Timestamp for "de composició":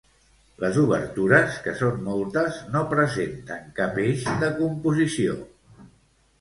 4.43-5.41